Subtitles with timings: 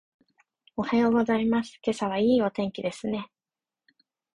[0.77, 1.77] おはようございます。
[1.85, 3.29] 今朝はいいお天気ですね。